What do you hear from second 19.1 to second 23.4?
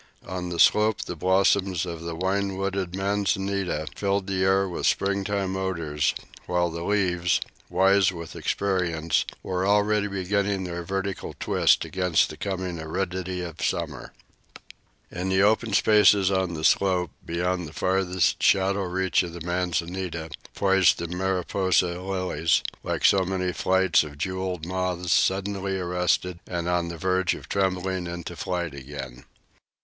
of the manzanita, poised the mariposa lilies, like so